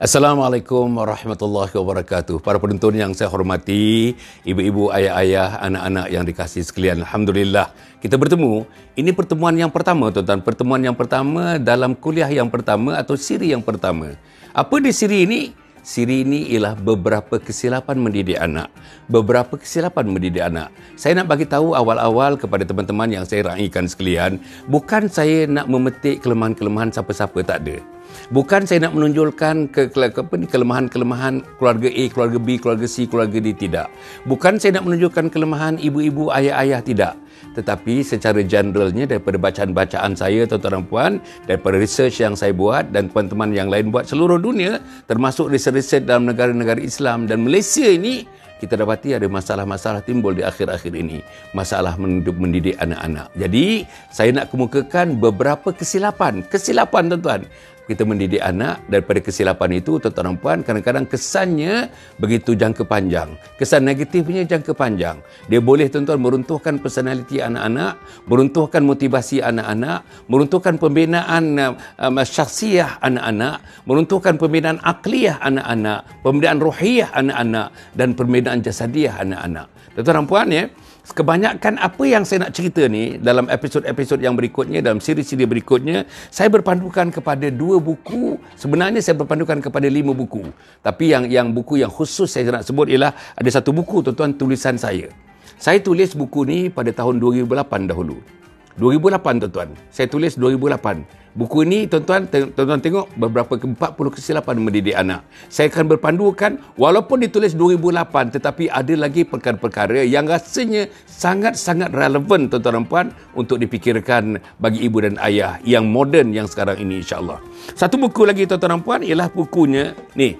[0.00, 2.40] Assalamualaikum warahmatullahi wabarakatuh.
[2.40, 4.16] Para penonton yang saya hormati,
[4.48, 7.04] ibu-ibu, ayah-ayah, anak-anak yang dikasihi sekalian.
[7.04, 7.68] Alhamdulillah,
[8.00, 8.64] kita bertemu.
[8.96, 10.40] Ini pertemuan yang pertama, tuan-tuan.
[10.40, 14.16] Pertemuan yang pertama dalam kuliah yang pertama atau siri yang pertama.
[14.56, 15.52] Apa di siri ini?
[15.84, 18.72] Siri ini ialah beberapa kesilapan mendidik anak.
[19.04, 20.72] Beberapa kesilapan mendidik anak.
[20.96, 26.24] Saya nak bagi tahu awal-awal kepada teman-teman yang saya raikan sekalian, bukan saya nak memetik
[26.24, 27.99] kelemahan-kelemahan siapa-siapa, tak ada.
[28.30, 33.38] Bukan saya nak menunjukkan ke, ke, ke kelemahan-kelemahan keluarga A, keluarga B, keluarga C, keluarga
[33.40, 33.88] D tidak.
[34.24, 37.14] Bukan saya nak menunjukkan kelemahan ibu-ibu, ayah-ayah tidak.
[37.56, 41.12] Tetapi secara generalnya daripada bacaan-bacaan saya tuan-tuan dan puan,
[41.48, 44.78] daripada research yang saya buat dan teman-teman yang lain buat seluruh dunia
[45.10, 48.22] termasuk research-research dalam negara-negara Islam dan Malaysia ini
[48.60, 51.24] kita dapati ada masalah-masalah timbul di akhir-akhir ini.
[51.56, 53.32] Masalah mendidik anak-anak.
[53.32, 56.44] Jadi, saya nak kemukakan beberapa kesilapan.
[56.44, 57.48] Kesilapan, tuan-tuan
[57.90, 61.90] kita mendidik anak daripada kesilapan itu tuan-tuan dan puan kadang-kadang kesannya
[62.22, 63.34] begitu jangka panjang.
[63.58, 65.18] Kesan negatifnya jangka panjang.
[65.50, 67.98] Dia boleh tuan-tuan meruntuhkan personaliti anak-anak
[68.30, 71.58] meruntuhkan motivasi anak-anak meruntuhkan pembinaan
[71.98, 79.66] um, syakhsiah anak-anak meruntuhkan pembinaan akliyah anak-anak pembinaan ruhiyah anak-anak dan pembinaan jasadiah anak-anak.
[79.98, 80.64] Tuan-tuan dan puan ya
[81.12, 86.48] kebanyakan apa yang saya nak cerita ni dalam episod-episod yang berikutnya dalam siri-siri berikutnya saya
[86.48, 88.40] berpandukan kepada dua buku.
[88.56, 90.46] Sebenarnya saya berpandukan kepada lima buku.
[90.80, 94.78] Tapi yang yang buku yang khusus saya nak sebut ialah ada satu buku tuan-tuan tulisan
[94.80, 95.12] saya.
[95.60, 98.39] Saya tulis buku ni pada tahun 2008 dahulu
[98.78, 103.78] 2008 tuan-tuan saya tulis 2008 Buku ini tuan-tuan tuan-tuan tengok beberapa ke 40
[104.18, 105.22] kesilapan mendidik anak.
[105.46, 112.82] Saya akan berpandukan walaupun ditulis 2008 tetapi ada lagi perkara-perkara yang rasanya sangat-sangat relevan tuan-tuan
[112.82, 113.06] dan puan
[113.38, 117.38] untuk dipikirkan bagi ibu dan ayah yang moden yang sekarang ini insya-Allah.
[117.78, 120.34] Satu buku lagi tuan-tuan dan puan ialah bukunya ni.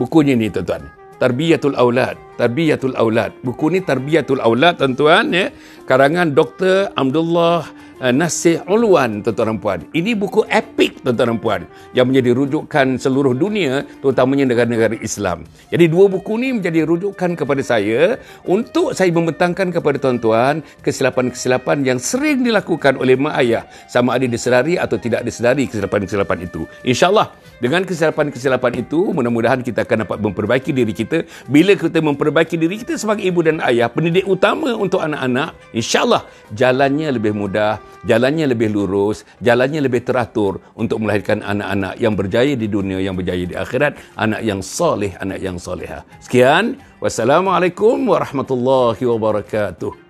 [0.00, 0.88] Bukunya ni tuan-tuan.
[1.20, 2.16] Tarbiyatul Aulad.
[2.36, 3.36] Tarbiyatul Aulad.
[3.44, 5.52] Buku ni Tarbiyatul Aulad tuan-tuan ya.
[5.84, 6.94] Karangan Dr.
[6.94, 7.66] Abdullah
[8.02, 9.80] uh, Nasih Ulwan tuan-tuan dan puan.
[9.94, 11.62] Ini buku epik tuan-tuan dan puan
[11.94, 15.46] yang menjadi rujukan seluruh dunia terutamanya negara-negara Islam.
[15.70, 21.98] Jadi dua buku ini menjadi rujukan kepada saya untuk saya membentangkan kepada tuan-tuan kesilapan-kesilapan yang
[22.02, 26.66] sering dilakukan oleh mak ayah sama ada disedari atau tidak disedari kesilapan-kesilapan itu.
[26.82, 27.30] InsyaAllah
[27.62, 31.22] dengan kesilapan-kesilapan itu mudah-mudahan kita akan dapat memperbaiki diri kita.
[31.46, 36.22] Bila kita memperbaiki diri kita sebagai ibu dan ayah, pendidik utama untuk anak-anak, insyaAllah
[36.54, 42.70] jalannya lebih mudah, jalannya lebih lurus, jalannya lebih teratur untuk melahirkan anak-anak yang berjaya di
[42.70, 46.06] dunia, yang berjaya di akhirat, anak yang soleh, anak yang soleha.
[46.22, 50.01] Sekian, wassalamualaikum warahmatullahi wabarakatuh.